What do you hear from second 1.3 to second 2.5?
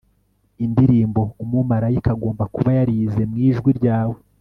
umumarayika agomba